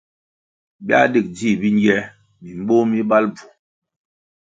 [0.85, 1.97] Biā dig dzih bingiē
[2.43, 3.45] mimboh mi bal bvu.